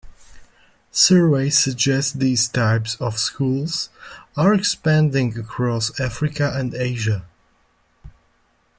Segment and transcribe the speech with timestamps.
[0.91, 3.91] Surveys suggest these types of schools
[4.35, 7.23] are expanding across Africa and Asia.